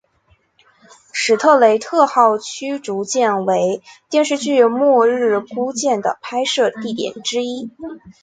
[1.13, 7.69] 史特雷特号驱逐舰为电视剧末日孤舰的拍摄地点之一